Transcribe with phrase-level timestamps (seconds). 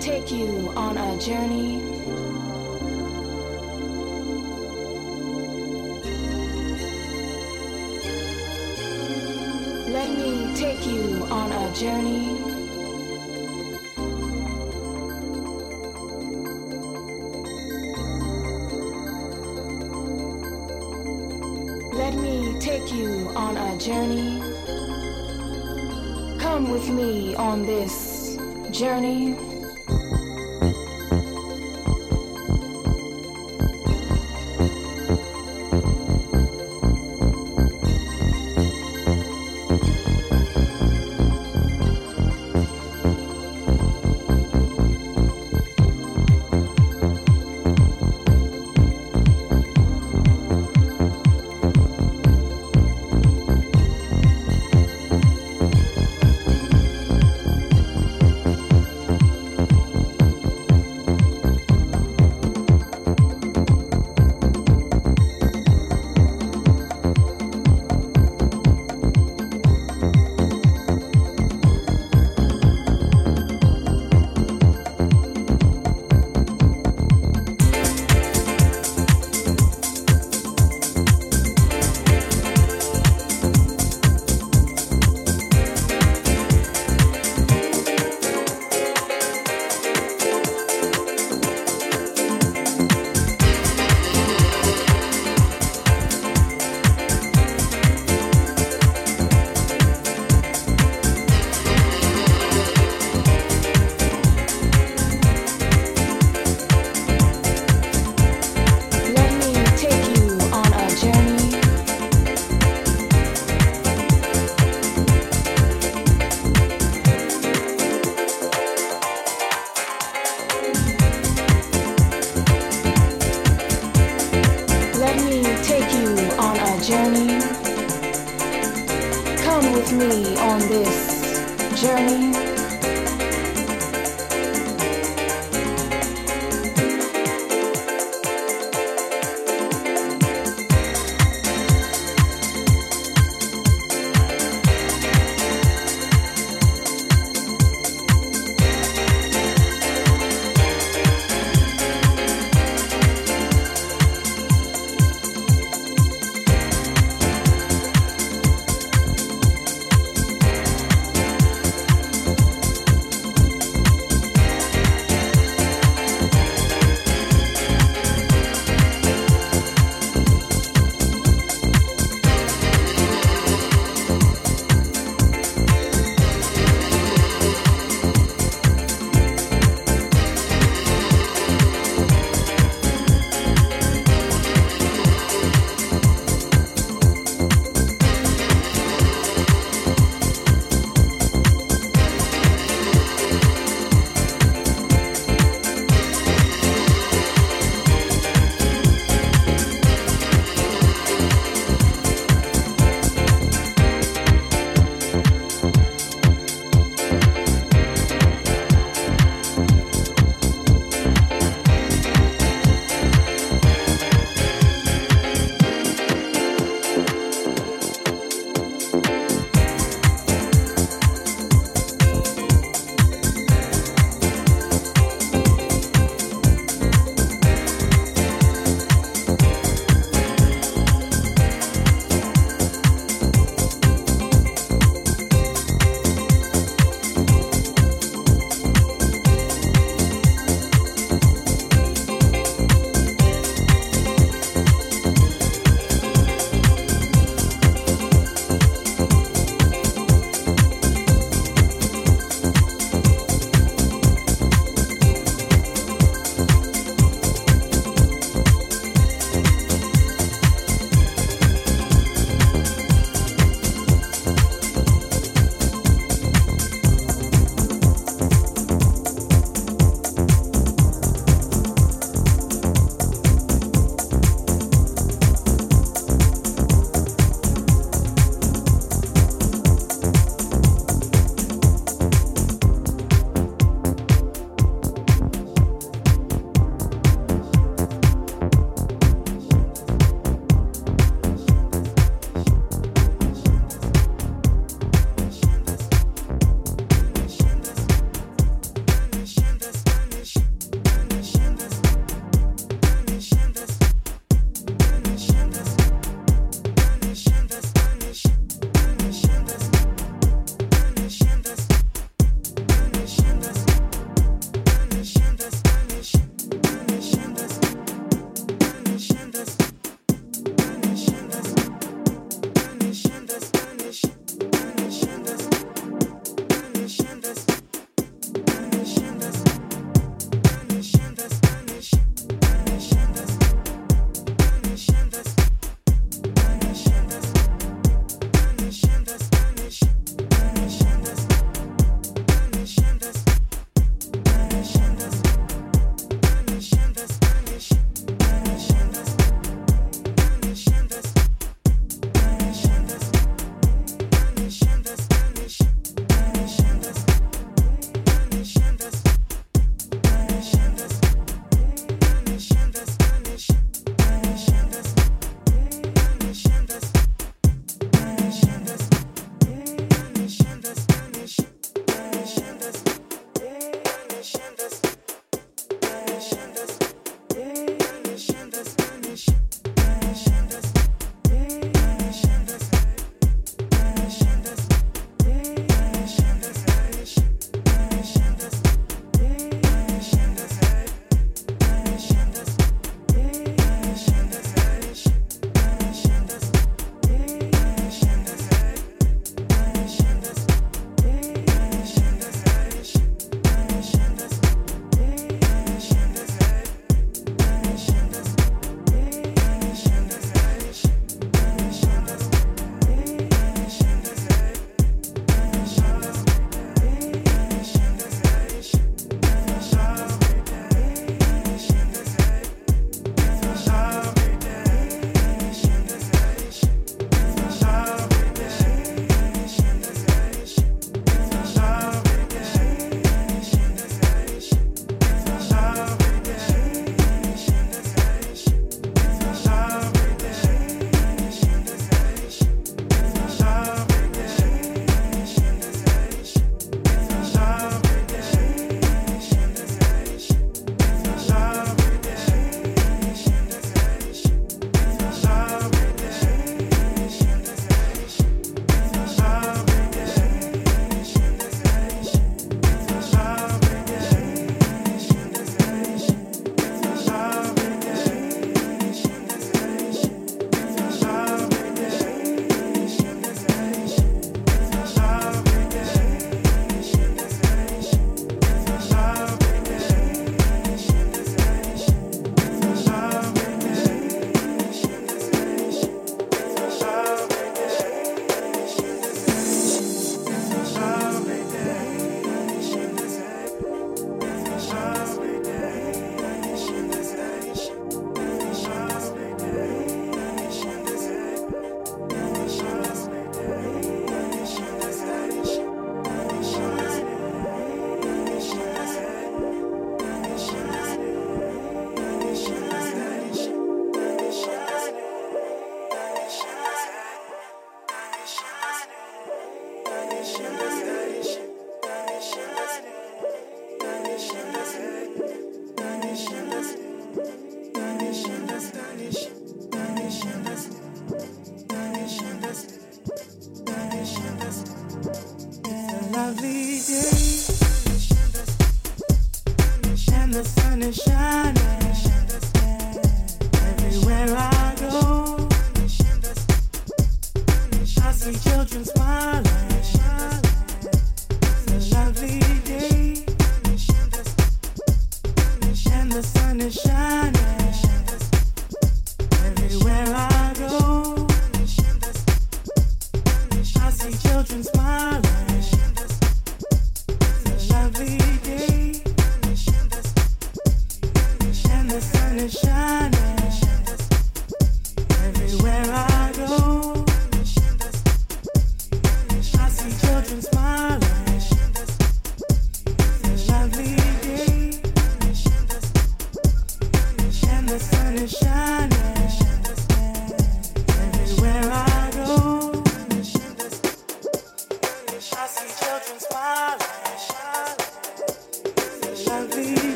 [0.00, 1.82] Take you on a journey.
[9.92, 12.38] Let me take you on a journey.
[21.92, 24.40] Let me take you on a journey.
[26.38, 28.38] Come with me on this
[28.70, 29.47] journey.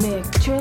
[0.00, 0.59] Rhythmic trip.